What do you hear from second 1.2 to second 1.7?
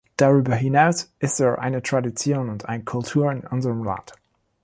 er